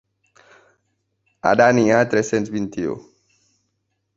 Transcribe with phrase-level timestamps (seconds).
[1.49, 2.95] Ara n’hi ha tres-cents vint-i-u.